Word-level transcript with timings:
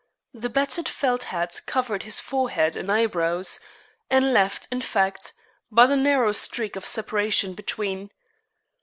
The 0.33 0.49
battered 0.49 0.89
felt 0.89 1.25
hat 1.25 1.61
covered 1.67 2.01
his 2.01 2.19
forehead 2.19 2.75
and 2.75 2.91
eyebrows, 2.91 3.59
and 4.09 4.33
left, 4.33 4.67
in 4.71 4.81
fact, 4.81 5.31
but 5.69 5.91
a 5.91 5.95
narrow 5.95 6.31
streak 6.31 6.75
of 6.75 6.87
separation 6.87 7.53
between. 7.53 8.09